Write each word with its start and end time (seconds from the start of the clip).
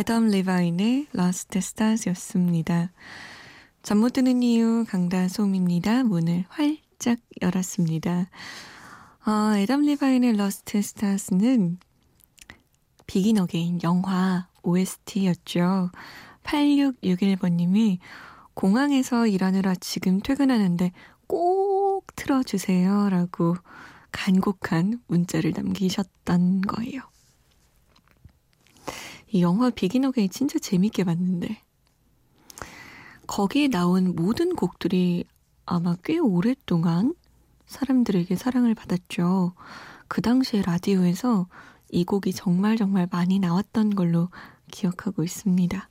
애덤 0.00 0.28
리바인의 0.28 1.08
Lost 1.14 1.58
Stars였습니다. 1.58 2.90
잠 3.82 3.98
못 3.98 4.14
드는 4.14 4.42
이유 4.42 4.86
강다솜입니다. 4.88 6.04
문을 6.04 6.46
활짝 6.48 7.18
열었습니다. 7.42 8.30
어, 9.26 9.56
애덤 9.58 9.82
리바인의 9.82 10.30
Lost 10.30 10.78
Stars는 10.78 11.80
Begin 13.06 13.40
Again 13.40 13.80
영화 13.82 14.48
OST였죠. 14.62 15.90
8661번님이 16.44 17.98
공항에서 18.54 19.26
일하느라 19.26 19.74
지금 19.74 20.20
퇴근하는데 20.20 20.92
꼭 21.26 22.06
틀어주세요. 22.16 23.10
라고 23.10 23.54
간곡한 24.12 25.02
문자를 25.08 25.52
남기셨던 25.54 26.62
거예요. 26.62 27.02
이 29.32 29.42
영화 29.42 29.70
Begin 29.70 30.04
Again 30.04 30.28
진짜 30.30 30.58
재밌게 30.58 31.04
봤는데 31.04 31.62
거기에 33.26 33.68
나온 33.68 34.16
모든 34.16 34.56
곡들이 34.56 35.24
아마 35.64 35.94
꽤 36.02 36.18
오랫동안 36.18 37.14
사람들에게 37.66 38.34
사랑을 38.34 38.74
받았죠. 38.74 39.54
그 40.08 40.20
당시에 40.20 40.62
라디오에서 40.62 41.46
이 41.90 42.04
곡이 42.04 42.32
정말 42.32 42.76
정말 42.76 43.06
많이 43.10 43.38
나왔던 43.38 43.94
걸로 43.94 44.28
기억하고 44.72 45.22
있습니다. 45.22 45.88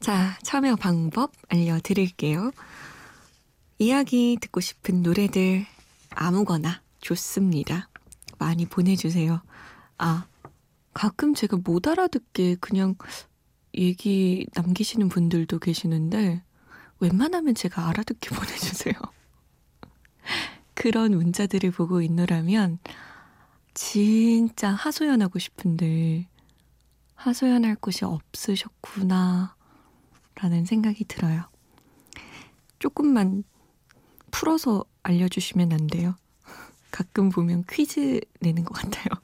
자, 0.00 0.38
참여 0.42 0.76
방법 0.76 1.30
알려드릴게요. 1.48 2.50
이야기 3.78 4.36
듣고 4.40 4.60
싶은 4.60 5.02
노래들 5.02 5.64
아무거나 6.10 6.82
좋습니다. 7.00 7.88
많이 8.38 8.66
보내주세요. 8.66 9.42
아, 9.98 10.26
가끔 10.92 11.34
제가 11.34 11.58
못 11.62 11.86
알아듣게 11.86 12.56
그냥 12.56 12.94
얘기 13.74 14.46
남기시는 14.54 15.08
분들도 15.08 15.58
계시는데 15.58 16.42
웬만하면 16.98 17.54
제가 17.54 17.88
알아듣게 17.88 18.30
보내주세요. 18.34 18.94
그런 20.74 21.12
문자들을 21.12 21.70
보고 21.72 22.02
있노라면 22.02 22.78
진짜 23.74 24.70
하소연하고 24.70 25.38
싶은데 25.38 26.28
하소연할 27.14 27.76
곳이 27.76 28.04
없으셨구나 28.04 29.54
라는 30.36 30.64
생각이 30.64 31.04
들어요. 31.04 31.44
조금만 32.78 33.44
풀어서 34.30 34.84
알려주시면 35.02 35.72
안 35.72 35.86
돼요? 35.86 36.16
가끔 36.90 37.28
보면 37.28 37.64
퀴즈 37.70 38.20
내는 38.40 38.64
것 38.64 38.72
같아요. 38.74 39.20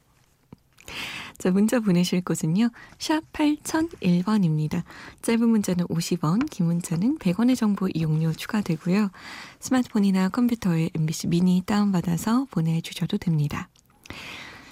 자, 1.37 1.51
문자 1.51 1.79
보내실 1.79 2.21
곳은요. 2.21 2.69
샵 2.97 3.21
8001번입니다. 3.31 4.83
짧은 5.21 5.47
문자는 5.47 5.85
50원, 5.85 6.49
긴 6.49 6.65
문자는 6.65 7.19
100원의 7.19 7.55
정보 7.55 7.87
이용료 7.93 8.33
추가되고요. 8.33 9.11
스마트폰이나 9.59 10.29
컴퓨터에 10.29 10.89
MBC 10.95 11.27
미니 11.27 11.61
다운받아서 11.65 12.45
보내주셔도 12.49 13.17
됩니다. 13.17 13.69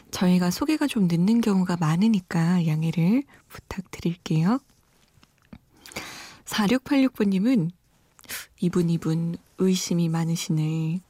저희가 0.09 0.50
소개가 0.50 0.88
좀 0.88 1.08
늦는 1.08 1.42
경우가 1.42 1.78
많으니까 1.78 2.66
양해를 2.66 3.24
부탁드릴게요. 3.48 4.59
4686번님은 6.46 7.70
이분 8.62 8.90
이분 8.90 9.38
의심이 9.59 10.09
많으시네. 10.09 11.02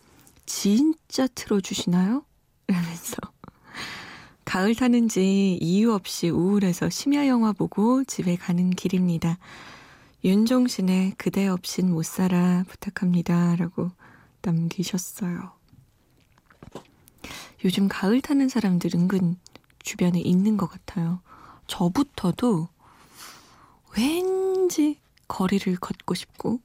진짜 0.45 1.27
틀어주시나요? 1.27 2.25
라면서 2.67 3.15
가을 4.45 4.75
타는지 4.75 5.57
이유 5.59 5.91
없이 5.91 6.29
우울해서 6.29 6.89
심야 6.89 7.27
영화 7.27 7.51
보고 7.51 8.03
집에 8.03 8.35
가는 8.35 8.69
길입니다. 8.69 9.37
윤종신의 10.23 11.15
그대 11.17 11.47
없인 11.47 11.91
못 11.91 12.05
살아 12.05 12.63
부탁합니다. 12.67 13.55
라고 13.57 13.91
남기셨어요. 14.41 15.51
요즘 17.63 17.87
가을 17.87 18.21
타는 18.21 18.47
사람들 18.47 18.91
은근 18.93 19.37
주변에 19.81 20.19
있는 20.19 20.57
것 20.57 20.67
같아요. 20.67 21.19
저부터도 21.67 22.69
왠지 23.97 24.99
거리를 25.27 25.75
걷고 25.77 26.13
싶고, 26.13 26.59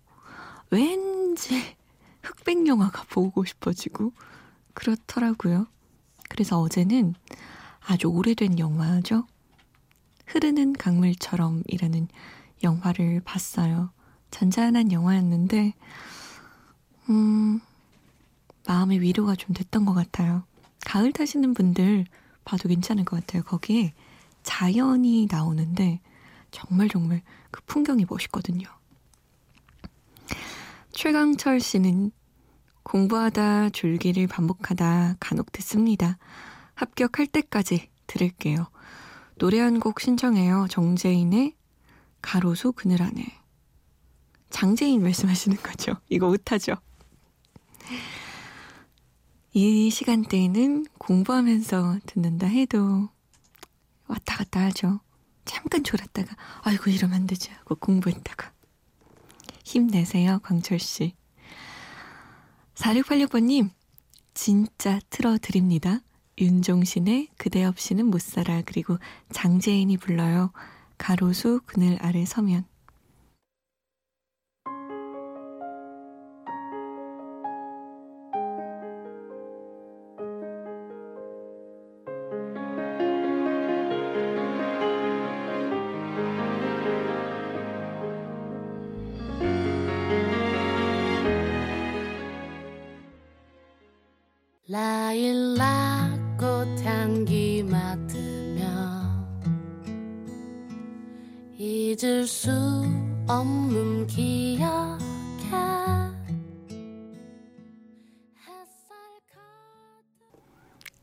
왠지 0.71 1.77
흑백 2.23 2.67
영화가 2.67 3.05
보고 3.05 3.45
싶어지고, 3.45 4.13
그렇더라고요. 4.75 5.67
그래서 6.29 6.61
어제는 6.61 7.15
아주 7.81 8.09
오래된 8.09 8.59
영화죠. 8.59 9.27
흐르는 10.27 10.75
강물처럼이라는 10.75 12.09
영화를 12.63 13.21
봤어요. 13.25 13.91
잔잔한 14.31 14.93
영화였는데, 14.93 15.75
음, 17.09 17.61
마음의 18.67 19.01
위로가 19.01 19.35
좀 19.35 19.55
됐던 19.55 19.85
것 19.85 19.95
같아요. 19.95 20.45
가을 20.87 21.13
타시는 21.13 21.55
분들 21.55 22.07
봐도 22.45 22.69
괜찮을 22.69 23.05
것 23.05 23.21
같아요. 23.21 23.43
거기에 23.43 23.93
자연이 24.43 25.27
나오는데, 25.31 26.01
정말 26.51 26.89
정말 26.89 27.23
그 27.51 27.63
풍경이 27.67 28.07
멋있거든요. 28.09 28.69
최강철 30.93 31.61
씨는 31.61 32.11
공부하다 32.83 33.71
줄기를 33.71 34.27
반복하다 34.27 35.17
간혹 35.21 35.53
듣습니다. 35.53 36.19
합격할 36.81 37.27
때까지 37.27 37.91
들을게요. 38.07 38.69
노래 39.39 39.59
한 39.61 39.79
곡 39.81 40.01
신청해요. 40.01 40.67
정재인의 40.71 41.55
가로수 42.23 42.73
그늘 42.73 43.03
안에. 43.03 43.25
장재인 44.51 45.03
말씀하시는 45.03 45.57
거죠. 45.59 45.95
이거 46.09 46.29
못하죠. 46.29 46.75
이 49.53 49.91
시간대에는 49.91 50.87
공부하면서 50.99 52.01
듣는다 52.07 52.47
해도 52.47 53.09
왔다 54.07 54.37
갔다 54.37 54.61
하죠. 54.67 55.01
잠깐 55.45 55.83
졸았다가 55.83 56.37
아이고 56.63 56.91
이러면 56.91 57.17
안 57.17 57.27
되지 57.27 57.51
하고 57.51 57.75
공부했다가 57.75 58.53
힘내세요 59.65 60.39
광철씨 60.43 61.15
4686번님 62.75 63.71
진짜 64.35 65.01
틀어드립니다. 65.11 66.01
윤종신의 66.41 67.29
그대 67.37 67.65
없이는 67.65 68.07
못 68.07 68.21
살아 68.21 68.63
그리고 68.65 68.99
장재인이 69.31 69.97
불러요. 69.99 70.53
가로수 70.99 71.61
그늘 71.67 71.99
아래 72.01 72.25
서면 72.25 72.65
향기 97.11 97.65
맡으며 97.65 98.63
잊을 101.59 102.25
수 102.25 102.53
없는 103.27 104.07
기억에 104.07 105.01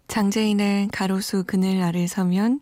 장재인의 0.07 0.87
가로수 0.93 1.43
그늘 1.45 1.81
아래 1.81 2.07
서면 2.07 2.61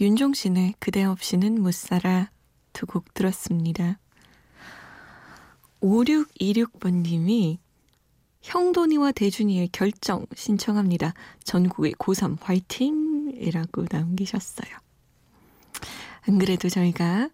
윤종신의 0.00 0.74
그대 0.78 1.02
없이는 1.02 1.60
못 1.60 1.74
살아 1.74 2.30
두 2.72 2.86
곡 2.86 3.12
들었습니다. 3.12 3.98
5626번님이 5.82 7.58
형돈이와 8.44 9.12
대준이의 9.12 9.68
결정 9.72 10.26
신청합니다. 10.36 11.14
전국의 11.44 11.94
고3 11.94 12.36
화이팅이라고 12.42 13.86
남기셨어요. 13.90 14.70
안 16.28 16.38
그래도 16.38 16.68
저희가 16.68 17.30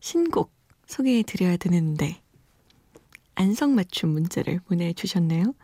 신곡 0.00 0.52
소개해 0.86 1.22
드려야 1.22 1.56
되는데 1.56 2.20
안성맞춤 3.34 4.10
문자를 4.10 4.60
보내주셨네요. 4.60 5.54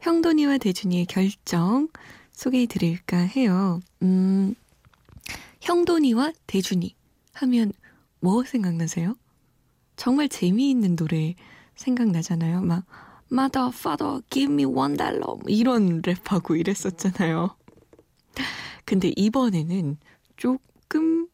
형돈이와 0.00 0.56
대준이의 0.56 1.04
결정 1.04 1.88
소개해 2.32 2.64
드릴까 2.64 3.18
해요. 3.18 3.80
음, 4.02 4.54
형돈이와 5.60 6.32
대준이 6.46 6.96
하면 7.34 7.72
뭐 8.20 8.42
생각나세요? 8.42 9.16
정말 9.96 10.30
재미있는 10.30 10.96
노래 10.96 11.34
생각나잖아요. 11.76 12.62
막 12.62 12.86
Mother, 13.34 13.72
Father, 13.74 14.22
give 14.30 14.52
me 14.52 14.64
one 14.64 14.96
dollar 14.96 15.40
이런 15.48 16.02
랩하고 16.02 16.56
이랬었잖아요. 16.58 17.56
근데 18.84 19.12
이번에는 19.16 19.96
조금 20.36 21.26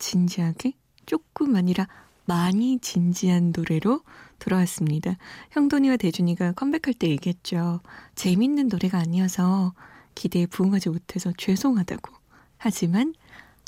진지하게 0.00 0.72
조금 1.06 1.54
아니라 1.54 1.86
많이 2.24 2.80
진지한 2.80 3.52
노래로 3.54 4.02
돌아왔습니다. 4.40 5.16
형돈이와 5.52 5.98
대준이가 5.98 6.52
컴백할 6.52 6.94
때 6.94 7.08
얘기했죠. 7.08 7.80
재밌는 8.16 8.66
노래가 8.66 8.98
아니어서 8.98 9.72
기대에 10.16 10.46
부응하지 10.46 10.88
못해서 10.88 11.32
죄송하다고. 11.36 12.12
하지만 12.56 13.14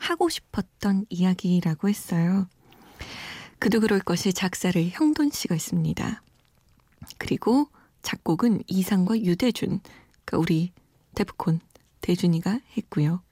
하고 0.00 0.28
싶었던 0.28 1.06
이야기라고 1.10 1.88
했어요. 1.88 2.48
그도 3.60 3.78
그럴 3.78 4.00
것이 4.00 4.32
작사를 4.32 4.82
형돈 4.90 5.30
씨가 5.30 5.54
했습니다. 5.54 6.22
그리고 7.18 7.68
작곡은 8.02 8.62
이상과 8.66 9.20
유대준, 9.20 9.80
그러니까 10.24 10.38
우리 10.38 10.72
데프콘 11.14 11.60
대준이가 12.00 12.60
했고요. 12.76 13.22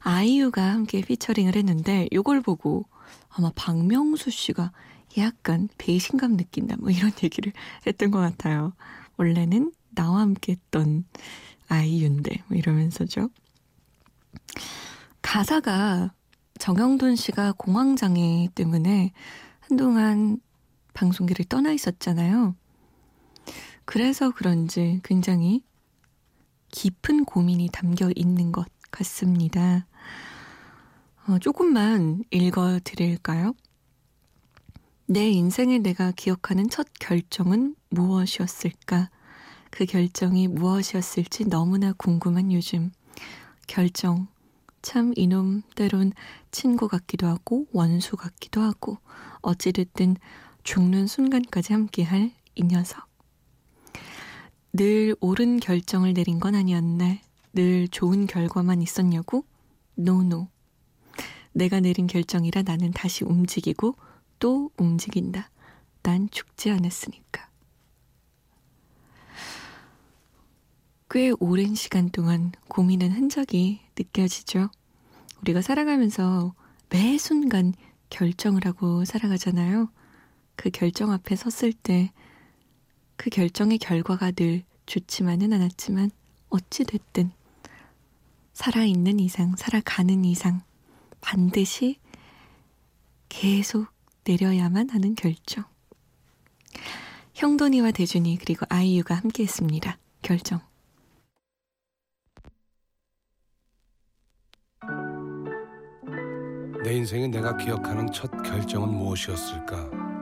아이유가 0.00 0.62
함께 0.62 1.00
피처링을 1.00 1.56
했는데 1.56 2.08
요걸 2.12 2.42
보고 2.42 2.84
아마 3.30 3.50
박명수 3.54 4.30
씨가 4.30 4.72
약간 5.16 5.68
배신감 5.78 6.36
느낀다 6.36 6.76
뭐 6.76 6.90
이런 6.90 7.10
얘기를 7.22 7.52
했던 7.86 8.10
것 8.10 8.18
같아요. 8.18 8.74
원래는 9.16 9.72
나와 9.94 10.20
함께 10.20 10.52
했던 10.52 11.04
아이유인데 11.68 12.44
뭐 12.48 12.58
이러면서죠. 12.58 13.30
가사가 15.22 16.12
정영돈 16.58 17.16
씨가 17.16 17.52
공황장애 17.52 18.48
때문에 18.54 19.12
한동안 19.60 20.38
방송계를 20.94 21.44
떠나 21.44 21.72
있었잖아요. 21.72 22.54
그래서 23.84 24.30
그런지 24.30 25.00
굉장히 25.04 25.62
깊은 26.70 27.24
고민이 27.26 27.68
담겨 27.72 28.10
있는 28.14 28.50
것 28.50 28.66
같습니다. 28.90 29.86
어, 31.26 31.38
조금만 31.38 32.24
읽어 32.30 32.80
드릴까요? 32.82 33.54
내 35.06 35.28
인생에 35.28 35.78
내가 35.78 36.12
기억하는 36.12 36.70
첫 36.70 36.86
결정은 36.98 37.76
무엇이었을까? 37.90 39.10
그 39.70 39.84
결정이 39.84 40.48
무엇이었을지 40.48 41.48
너무나 41.48 41.92
궁금한 41.92 42.52
요즘. 42.52 42.90
결정. 43.66 44.28
참 44.82 45.12
이놈 45.16 45.62
때론 45.74 46.12
친구 46.50 46.88
같기도 46.88 47.26
하고 47.26 47.66
원수 47.72 48.16
같기도 48.16 48.60
하고 48.60 48.98
어찌됐든 49.40 50.16
죽는 50.64 51.06
순간까지 51.06 51.74
함께할 51.74 52.32
이 52.54 52.62
녀석. 52.64 53.06
늘 54.72 55.14
옳은 55.20 55.60
결정을 55.60 56.14
내린 56.14 56.40
건 56.40 56.54
아니었네. 56.54 57.22
늘 57.52 57.86
좋은 57.88 58.26
결과만 58.26 58.82
있었냐고? 58.82 59.44
노노. 59.94 60.48
내가 61.52 61.78
내린 61.80 62.08
결정이라 62.08 62.62
나는 62.62 62.90
다시 62.90 63.24
움직이고 63.24 63.94
또 64.40 64.70
움직인다. 64.76 65.50
난 66.02 66.28
죽지 66.30 66.70
않았으니까. 66.70 67.48
꽤 71.10 71.32
오랜 71.38 71.74
시간 71.76 72.10
동안 72.10 72.50
고민한 72.68 73.12
흔적이 73.12 73.82
느껴지죠. 73.96 74.70
우리가 75.42 75.62
살아가면서 75.62 76.54
매 76.88 77.18
순간 77.18 77.74
결정을 78.10 78.64
하고 78.64 79.04
살아가잖아요. 79.04 79.90
그 80.56 80.70
결정 80.70 81.10
앞에 81.10 81.36
섰을 81.36 81.72
때 81.72 82.12
그 83.16 83.30
결정의 83.30 83.78
결과가 83.78 84.32
늘 84.32 84.64
좋지만은 84.86 85.52
않았지만 85.52 86.10
어찌됐든 86.50 87.32
살아있는 88.52 89.18
이상, 89.18 89.56
살아가는 89.56 90.24
이상 90.24 90.62
반드시 91.20 91.98
계속 93.28 93.86
내려야만 94.24 94.90
하는 94.90 95.14
결정. 95.14 95.64
형돈이와 97.34 97.90
대준이 97.90 98.38
그리고 98.38 98.64
아이유가 98.68 99.16
함께 99.16 99.42
했습니다. 99.42 99.98
결정. 100.22 100.60
내 106.84 106.94
인생에 106.94 107.28
내가 107.28 107.56
기억하는 107.56 108.12
첫 108.12 108.30
결정은 108.42 108.90
무엇이었을까? 108.90 110.13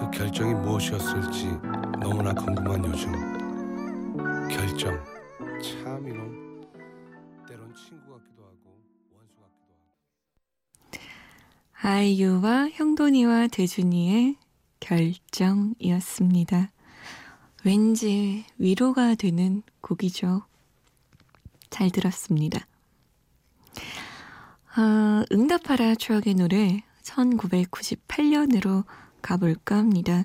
그 0.00 0.10
결정이 0.10 0.54
무엇이었을지 0.54 1.46
너무나 2.00 2.32
궁금한 2.32 2.82
요즘. 2.86 3.12
결정. 4.48 4.98
참 5.62 6.08
이놈. 6.08 6.62
때론 7.46 7.74
친구 7.74 8.12
같기도 8.12 8.42
하고 8.44 8.80
원수 9.12 9.36
같기도 9.36 9.74
하고. 9.74 11.02
아이유와 11.82 12.70
형돈이와 12.70 13.48
대준이의 13.48 14.36
결정이었습니다. 14.80 16.70
왠지 17.66 18.46
위로가 18.56 19.16
되는 19.16 19.62
곡이죠. 19.82 20.46
잘 21.68 21.90
들었습니다. 21.90 22.66
아, 24.74 25.24
응답하라 25.30 25.96
추억의 25.96 26.36
노래 26.36 26.82
1998년으로 27.02 28.86
가볼까 29.20 29.76
합니다. 29.76 30.24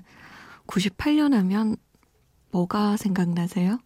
98년 0.66 1.32
하면 1.32 1.76
뭐가 2.50 2.96
생각나세요? 2.96 3.78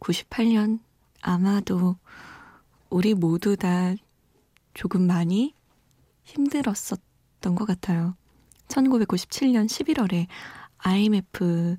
98년 0.00 0.80
아마도 1.20 1.96
우리 2.90 3.14
모두 3.14 3.56
다 3.56 3.94
조금 4.74 5.06
많이 5.06 5.54
힘들었었던 6.24 7.54
것 7.54 7.64
같아요. 7.64 8.16
1997년 8.68 9.66
11월에 9.66 10.26
IMF 10.78 11.76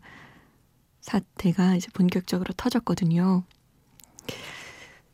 사태가 1.01 1.75
이제 1.75 1.89
본격적으로 1.93 2.53
터졌거든요. 2.53 3.43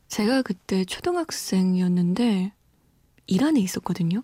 제가 0.08 0.42
그때 0.42 0.86
초등학생이었는데 0.86 2.54
이란에 3.28 3.60
있었거든요. 3.60 4.24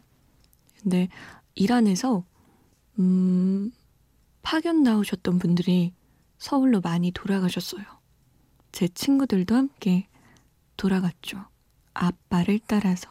근데 0.82 1.10
이란에서 1.56 2.26
음, 3.00 3.72
파견 4.42 4.84
나오셨던 4.84 5.39
분들이 5.39 5.94
서울로 6.38 6.82
많이 6.82 7.12
돌아가셨어요. 7.12 7.84
제 8.72 8.88
친구들도 8.88 9.56
함께 9.56 10.08
돌아갔죠. 10.77 11.46
아빠를 11.94 12.60
따라서. 12.68 13.10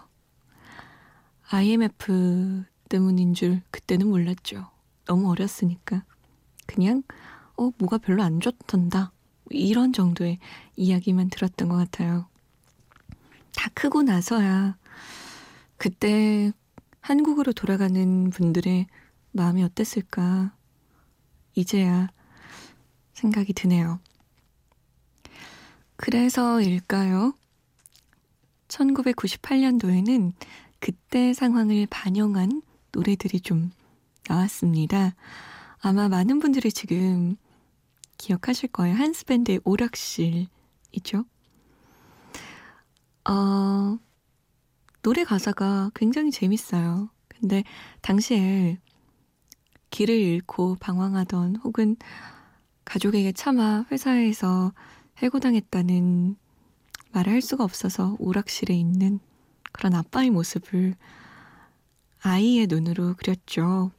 IMF 1.50 2.64
때문인 2.88 3.34
줄 3.34 3.62
그때는 3.70 4.08
몰랐죠. 4.08 4.70
너무 5.04 5.30
어렸으니까. 5.30 6.04
그냥, 6.66 7.02
어, 7.56 7.70
뭐가 7.78 7.98
별로 7.98 8.22
안 8.22 8.40
좋던다. 8.40 9.12
이런 9.50 9.92
정도의 9.92 10.38
이야기만 10.76 11.30
들었던 11.30 11.68
것 11.68 11.76
같아요. 11.76 12.26
다 13.54 13.70
크고 13.74 14.02
나서야 14.02 14.76
그때 15.76 16.52
한국으로 17.00 17.52
돌아가는 17.52 18.30
분들의 18.30 18.86
마음이 19.36 19.62
어땠을까 19.62 20.54
이제야 21.54 22.08
생각이 23.12 23.52
드네요. 23.52 24.00
그래서일까요? 25.96 27.34
1998년도에는 28.68 30.32
그때 30.80 31.32
상황을 31.32 31.86
반영한 31.88 32.62
노래들이 32.92 33.40
좀 33.40 33.70
나왔습니다. 34.28 35.14
아마 35.78 36.08
많은 36.08 36.40
분들이 36.40 36.72
지금 36.72 37.36
기억하실 38.18 38.70
거예요. 38.70 38.96
한스밴드의 38.96 39.60
오락실이죠. 39.64 41.24
어, 43.28 43.98
노래 45.02 45.24
가사가 45.24 45.90
굉장히 45.94 46.30
재밌어요. 46.30 47.08
근데 47.28 47.64
당시에 48.02 48.78
길을 49.96 50.14
잃고 50.14 50.76
방황하던 50.78 51.56
혹은 51.56 51.96
가족에게 52.84 53.32
차마 53.32 53.86
회사에서 53.90 54.74
해고당했다는 55.16 56.36
말을 57.12 57.32
할 57.32 57.40
수가 57.40 57.64
없어서 57.64 58.14
오락실에 58.18 58.74
있는 58.74 59.20
그런 59.72 59.94
아빠의 59.94 60.28
모습을 60.28 60.96
아이의 62.20 62.66
눈으로 62.66 63.14
그렸죠. 63.14 63.90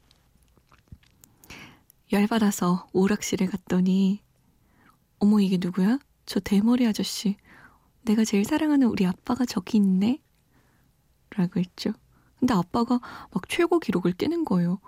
열받아서 2.12 2.88
오락실에 2.94 3.48
갔더니 3.48 4.22
어머 5.18 5.39
이게 5.39 5.58
누구야? 5.60 5.98
저 6.27 6.39
대머리 6.39 6.86
아저씨. 6.86 7.38
내가 8.04 8.24
제일 8.24 8.46
사랑하는 8.46 8.86
우리 8.86 9.08
아빠가 9.08 9.46
저기 9.46 9.77
있네? 9.77 10.22
라고 11.32 11.60
했죠. 11.60 11.92
근데 12.39 12.54
아빠가 12.54 13.00
막 13.34 13.50
최고 13.50 13.80
기록을 13.80 14.12
깨는 14.12 14.46
거예요. 14.46 14.80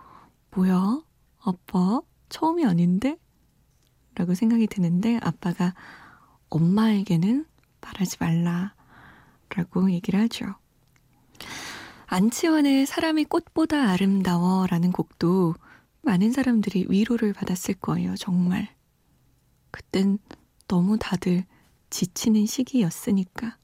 뭐야? 0.51 1.03
아빠? 1.39 2.01
처음이 2.29 2.65
아닌데? 2.65 3.17
라고 4.15 4.33
생각이 4.33 4.67
드는데 4.67 5.19
아빠가 5.21 5.73
엄마에게는 6.49 7.45
말하지 7.81 8.17
말라. 8.19 8.73
라고 9.49 9.91
얘기를 9.91 10.19
하죠. 10.21 10.55
안치환의 12.07 12.85
사람이 12.85 13.25
꽃보다 13.25 13.89
아름다워 13.89 14.67
라는 14.67 14.91
곡도 14.91 15.55
많은 16.01 16.31
사람들이 16.31 16.87
위로를 16.89 17.33
받았을 17.33 17.75
거예요, 17.75 18.15
정말. 18.15 18.73
그땐 19.71 20.17
너무 20.67 20.97
다들 20.99 21.45
지치는 21.89 22.45
시기였으니까. 22.45 23.57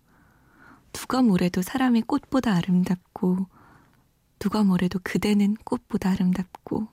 누가 0.94 1.22
뭐래도 1.22 1.62
사람이 1.62 2.04
꽃보다 2.04 2.54
아름답고, 2.56 3.48
누가 4.39 4.63
뭐래도 4.63 5.00
그대는 5.04 5.56
꽃보다 5.63 6.12
아름답고, 6.12 6.88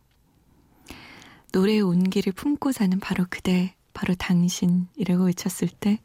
노래의 1.53 1.83
온기를 1.83 2.33
품고 2.33 2.73
사는 2.73 2.99
바로 3.01 3.27
그대, 3.29 3.75
바로 3.93 4.15
당신이라고 4.15 5.25
외쳤을 5.25 5.69
때, 5.69 6.01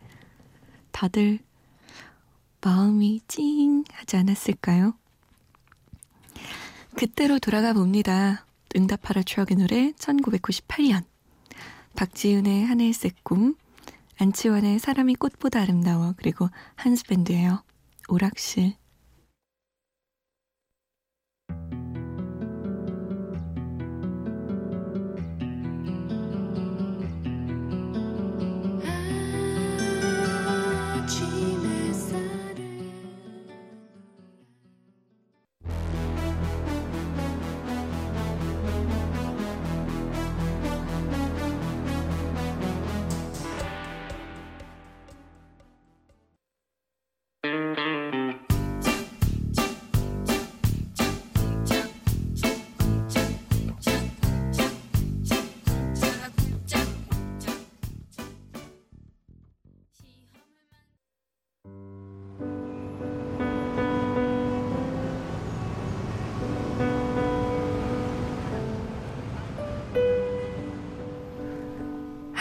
다들 0.91 1.39
마음이 2.62 3.22
찡 3.27 3.84
하지 3.91 4.17
않았을까요? 4.17 4.94
그때로 6.98 7.39
돌아가 7.39 7.74
봅니다. 7.74 8.46
응답하라 8.75 9.24
추억의 9.24 9.58
노래 9.58 9.91
1998년 9.91 11.03
박지윤의 11.96 12.65
하늘색 12.65 13.24
꿈 13.24 13.56
안치환의 14.20 14.79
사람이 14.79 15.15
꽃보다 15.15 15.62
아름다워 15.62 16.13
그리고 16.17 16.50
한스밴드예요. 16.75 17.63
오락실 18.10 18.74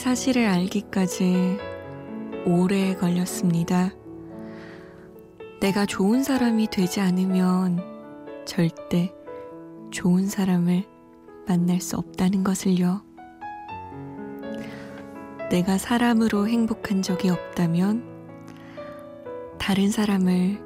사실을 0.00 0.46
알기까지 0.46 1.58
오래 2.46 2.94
걸렸습니다. 2.94 3.90
내가 5.60 5.84
좋은 5.84 6.22
사람이 6.22 6.68
되지 6.68 7.00
않으면 7.02 7.84
절대 8.46 9.12
좋은 9.90 10.26
사람을 10.26 10.84
만날 11.46 11.82
수 11.82 11.98
없다는 11.98 12.44
것을요. 12.44 13.02
내가 15.50 15.76
사람으로 15.76 16.48
행복한 16.48 17.02
적이 17.02 17.28
없다면 17.28 18.02
다른 19.58 19.90
사람을 19.90 20.58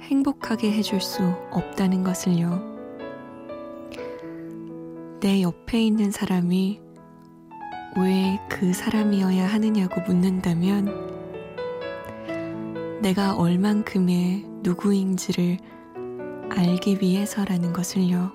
행복하게 0.00 0.72
해줄 0.72 1.02
수 1.02 1.22
없다는 1.50 2.02
것을요. 2.02 2.58
내 5.20 5.42
옆에 5.42 5.82
있는 5.82 6.10
사람이 6.10 6.80
왜 7.96 8.38
그 8.48 8.72
사람이어야 8.74 9.46
하느냐고 9.46 10.00
묻는다면 10.02 11.10
내가 13.00 13.34
얼만큼의 13.36 14.44
누구인지를 14.62 15.56
알기 16.50 16.98
위해서라는 17.00 17.72
것을요. 17.72 18.32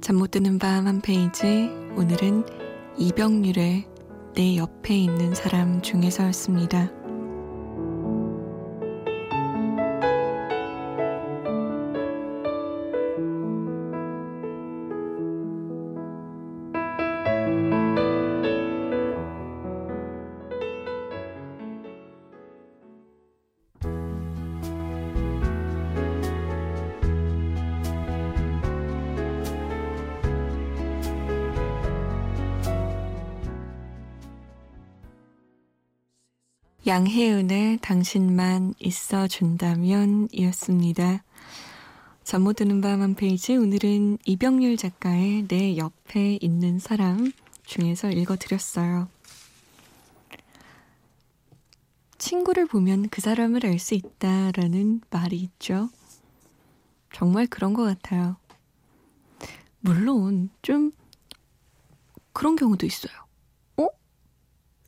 잠 0.00 0.16
못 0.16 0.30
드는 0.32 0.58
밤 0.58 0.86
한 0.86 1.00
페이지 1.00 1.70
오늘은 1.96 2.44
이병률의 2.98 3.86
내 4.34 4.56
옆에 4.56 4.96
있는 4.96 5.34
사람 5.34 5.80
중에서였습니다. 5.82 6.99
양혜은의 36.90 37.78
당신만 37.82 38.74
있어준다면 38.80 40.26
이었습니다. 40.32 41.22
잠 42.24 42.42
못 42.42 42.54
드는 42.54 42.80
밤 42.80 43.00
한 43.00 43.14
페이지 43.14 43.54
오늘은 43.56 44.18
이병률 44.24 44.76
작가의 44.76 45.46
내 45.46 45.76
옆에 45.76 46.36
있는 46.40 46.80
사람 46.80 47.30
중에서 47.62 48.10
읽어드렸어요. 48.10 49.08
친구를 52.18 52.66
보면 52.66 53.08
그 53.08 53.20
사람을 53.20 53.64
알 53.66 53.78
수 53.78 53.94
있다라는 53.94 55.02
말이 55.10 55.36
있죠. 55.36 55.90
정말 57.12 57.46
그런 57.46 57.72
것 57.72 57.84
같아요. 57.84 58.36
물론 59.78 60.50
좀 60.62 60.90
그런 62.32 62.56
경우도 62.56 62.84
있어요. 62.84 63.12
어? 63.76 63.86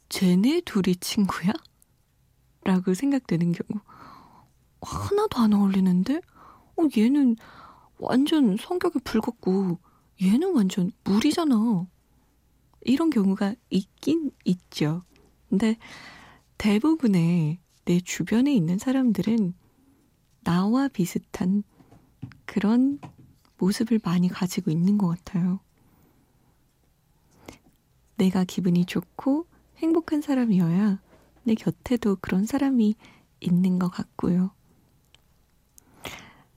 쟤네 0.08 0.62
둘이 0.64 0.96
친구야? 0.96 1.52
라고 2.64 2.94
생각되는 2.94 3.52
경우. 3.52 3.80
하나도 4.80 5.38
안 5.38 5.52
어울리는데? 5.52 6.20
어, 6.76 6.82
얘는 6.96 7.36
완전 7.98 8.56
성격이 8.56 9.00
불같고, 9.04 9.78
얘는 10.20 10.54
완전 10.54 10.90
물이잖아. 11.04 11.86
이런 12.82 13.10
경우가 13.10 13.54
있긴 13.70 14.32
있죠. 14.44 15.02
근데 15.48 15.76
대부분의 16.58 17.58
내 17.84 18.00
주변에 18.00 18.54
있는 18.54 18.78
사람들은 18.78 19.54
나와 20.44 20.88
비슷한 20.88 21.62
그런 22.46 23.00
모습을 23.58 24.00
많이 24.02 24.28
가지고 24.28 24.70
있는 24.70 24.98
것 24.98 25.08
같아요. 25.08 25.60
내가 28.16 28.44
기분이 28.44 28.84
좋고 28.84 29.46
행복한 29.78 30.20
사람이어야 30.20 31.00
내 31.44 31.54
곁에도 31.54 32.16
그런 32.20 32.46
사람이 32.46 32.94
있는 33.40 33.78
것 33.78 33.88
같고요. 33.88 34.52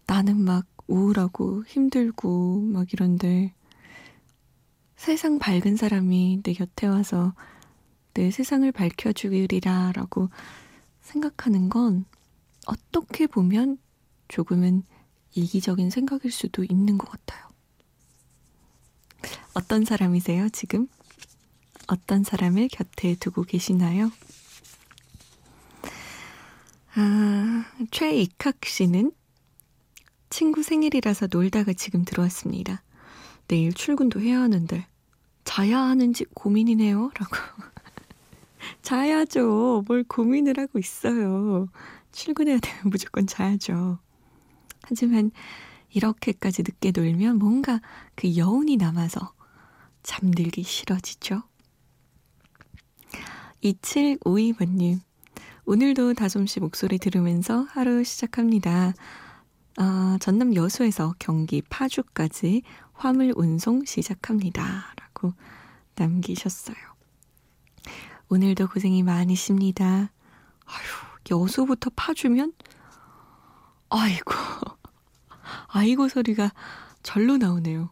나는 0.08 0.38
막 0.39 0.68
우울하고 0.88 1.63
힘들고 1.65 2.62
막 2.62 2.94
이런데 2.94 3.54
세상 4.96 5.39
밝은 5.39 5.75
사람이 5.75 6.42
내 6.44 6.54
곁에 6.54 6.88
와서 6.88 7.34
내 8.13 8.32
세상을 8.32 8.72
밝혀주리라 8.72 9.92
라고 9.94 10.30
생각하는 11.01 11.70
건 11.70 12.06
어떻게 12.65 13.27
보면 13.27 13.77
조금은 14.27 14.84
이기적인 15.34 15.89
생각일 15.89 16.32
수도 16.32 16.63
있는 16.63 16.98
것 16.98 17.10
같아요. 17.10 17.46
어떤 19.54 19.86
사람이세요, 19.86 20.50
지금? 20.50 20.88
어떤 21.88 22.24
사람을 22.24 22.70
곁에 22.70 23.15
두고 23.15 23.44
계시나요? 23.44 24.12
아, 26.98 27.66
최익학 27.92 28.64
씨는 28.64 29.12
친구 30.30 30.64
생일이라서 30.64 31.28
놀다가 31.30 31.74
지금 31.74 32.06
들어왔습니다. 32.06 32.84
내일 33.48 33.74
출근도 33.74 34.22
해야 34.22 34.40
하는데 34.40 34.88
자야 35.44 35.80
하는지 35.80 36.25
고민이네요. 36.34 37.12
라고. 37.14 37.36
자야죠. 38.82 39.84
뭘 39.88 40.04
고민을 40.04 40.58
하고 40.58 40.80
있어요. 40.80 41.68
출근해야 42.14 42.60
되면 42.60 42.82
무조건 42.86 43.28
자야죠. 43.28 44.00
하지만 44.84 45.32
이렇게까지 45.92 46.64
늦게 46.64 46.92
놀면 46.92 47.40
뭔가 47.40 47.82
그 48.16 48.38
여운이 48.38 48.78
남아서 48.78 49.34
잠들기 50.02 50.64
싫어지죠. 50.64 51.44
2752번님, 53.64 55.00
오늘도 55.68 56.14
다솜씨 56.14 56.60
목소리 56.60 57.00
들으면서 57.00 57.62
하루 57.72 58.04
시작합니다. 58.04 58.94
아, 59.78 60.18
전남 60.22 60.54
여수에서 60.54 61.16
경기 61.18 61.64
파주까지 61.64 62.62
화물 62.94 63.34
운송 63.36 63.84
시작합니다. 63.84 64.94
라고 64.96 65.34
남기셨어요. 65.96 66.76
오늘도 68.30 68.68
고생이 68.68 69.02
많으십니다. 69.02 70.12
아휴, 70.66 71.32
여수부터 71.32 71.90
파주면? 71.96 72.54
아이고, 73.90 74.34
아이고 75.70 76.10
소리가 76.10 76.52
절로 77.02 77.38
나오네요. 77.38 77.90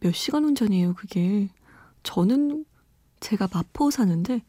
몇 0.00 0.14
시간 0.14 0.44
운전이에요, 0.44 0.94
그게. 0.94 1.50
저는 2.02 2.64
제가 3.20 3.48
마포 3.52 3.90
사는데, 3.90 4.42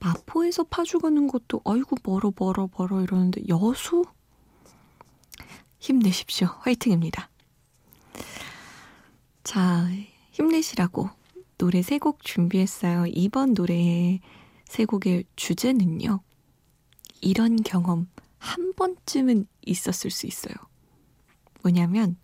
마포에서 0.00 0.64
파주 0.64 0.98
가는 0.98 1.26
것도, 1.26 1.60
아이고, 1.64 1.96
멀어, 2.04 2.32
멀어, 2.36 2.68
멀어 2.76 3.02
이러는데, 3.02 3.42
여수? 3.48 4.04
힘내십시오. 5.78 6.48
화이팅입니다. 6.60 7.30
자, 9.44 9.88
힘내시라고 10.32 11.10
노래 11.56 11.82
세 11.82 11.98
곡 11.98 12.22
준비했어요. 12.22 13.06
이번 13.08 13.54
노래의 13.54 14.20
세 14.66 14.84
곡의 14.84 15.24
주제는요. 15.36 16.20
이런 17.20 17.56
경험 17.56 18.08
한 18.38 18.72
번쯤은 18.74 19.46
있었을 19.66 20.10
수 20.10 20.26
있어요. 20.26 20.54
뭐냐면, 21.62 22.16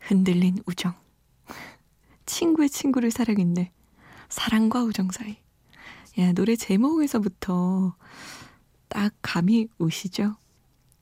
흔들린 0.00 0.58
우정. 0.66 0.94
친구의 2.26 2.70
친구를 2.70 3.10
사랑했네. 3.10 3.72
사랑과 4.28 4.82
우정 4.84 5.10
사이. 5.10 5.36
야, 6.18 6.32
노래 6.32 6.54
제목에서부터 6.56 7.96
딱 8.88 9.14
감이 9.22 9.68
오시죠? 9.78 10.36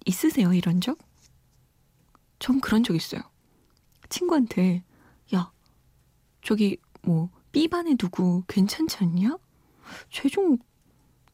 있으세요, 0.07 0.53
이런 0.55 0.81
적? 0.81 0.99
전 2.39 2.61
그런 2.61 2.83
적 2.83 2.95
있어요. 2.97 3.21
친구한테, 4.09 4.83
야, 5.35 5.53
저기, 6.43 6.79
뭐, 7.03 7.31
B반에 7.53 7.97
누구 7.97 8.43
괜찮지 8.49 8.97
않냐? 8.99 9.37
쟤 10.11 10.29
좀 10.29 10.57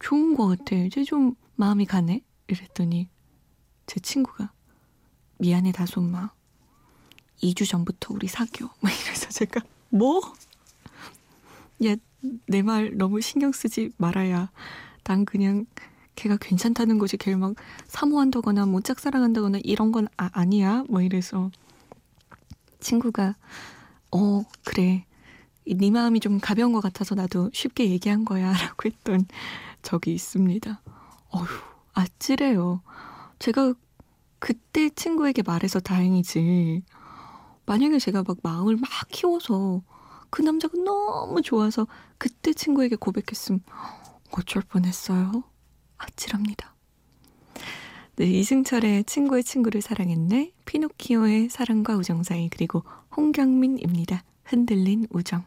좋은 0.00 0.34
것 0.34 0.46
같아. 0.48 0.76
쟤 0.90 1.04
좀 1.04 1.34
마음이 1.56 1.86
가네? 1.86 2.22
이랬더니, 2.48 3.08
제 3.86 4.00
친구가, 4.00 4.52
미안해, 5.38 5.72
다솜마. 5.72 6.32
2주 7.42 7.68
전부터 7.68 8.14
우리 8.14 8.26
사겨. 8.26 8.66
막 8.82 8.92
이래서 9.00 9.28
제가, 9.30 9.60
뭐? 9.90 10.20
야, 11.86 11.96
내말 12.46 12.92
너무 12.96 13.20
신경 13.20 13.52
쓰지 13.52 13.90
말아야. 13.96 14.50
난 15.04 15.24
그냥 15.24 15.66
걔가 16.16 16.36
괜찮다는 16.36 16.98
거지. 16.98 17.16
걔를 17.16 17.38
막 17.38 17.54
사모한다거나 17.86 18.66
뭐 18.66 18.80
짝사랑한다거나 18.80 19.58
이런 19.62 19.92
건 19.92 20.08
아, 20.16 20.28
아니야. 20.32 20.84
뭐 20.88 21.00
이래서. 21.00 21.50
친구가 22.80 23.34
어 24.10 24.42
그래. 24.64 25.04
네 25.66 25.90
마음이 25.90 26.20
좀 26.20 26.38
가벼운 26.40 26.72
것 26.72 26.80
같아서 26.80 27.14
나도 27.14 27.50
쉽게 27.52 27.90
얘기한 27.90 28.24
거야. 28.24 28.52
라고 28.58 28.86
했던 28.88 29.26
적이 29.82 30.14
있습니다. 30.14 30.80
어휴 31.30 31.46
아찔해요. 31.94 32.82
제가 33.38 33.74
그때 34.38 34.88
친구에게 34.90 35.42
말해서 35.42 35.80
다행이지. 35.80 36.82
만약에 37.66 37.98
제가 37.98 38.24
막 38.26 38.38
마음을 38.42 38.76
막 38.76 38.88
키워서 39.10 39.82
그 40.30 40.42
남자가 40.42 40.76
너무 40.78 41.42
좋아서 41.42 41.86
그때 42.18 42.52
친구에게 42.52 42.96
고백했으면 42.96 43.62
어쩔 44.30 44.62
뻔했어요 44.62 45.44
아찔합니다. 45.96 46.74
네, 48.16 48.26
이승철의 48.26 49.04
친구의 49.04 49.44
친구를 49.44 49.80
사랑했네, 49.80 50.52
피노키오의 50.64 51.50
사랑과 51.50 51.94
우정 51.96 52.24
사이, 52.24 52.48
그리고 52.48 52.82
홍경민입니다. 53.16 54.24
흔들린 54.42 55.06
우정. 55.10 55.44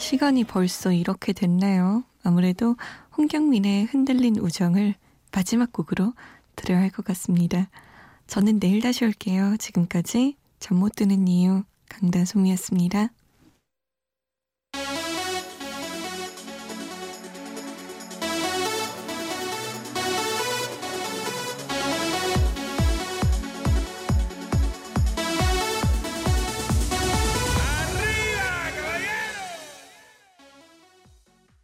시간이 0.00 0.44
벌써 0.44 0.92
이렇게 0.92 1.32
됐나요? 1.32 2.04
아무래도 2.24 2.76
홍경민의 3.16 3.84
흔들린 3.86 4.36
우정을 4.38 4.94
마지막 5.30 5.72
곡으로 5.72 6.14
들어야 6.56 6.80
할 6.80 6.90
것 6.90 7.04
같습니다. 7.04 7.68
저는 8.26 8.60
내일 8.60 8.80
다시 8.80 9.04
올게요. 9.04 9.56
지금까지 9.58 10.36
잠 10.58 10.78
못 10.78 10.94
드는 10.96 11.28
이유 11.28 11.62
강다솜이었습니다. 11.88 13.10